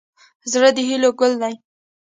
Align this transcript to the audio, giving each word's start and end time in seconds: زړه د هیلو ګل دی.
زړه 0.51 0.69
د 0.75 0.77
هیلو 0.89 1.09
ګل 1.19 1.33
دی. 1.41 1.53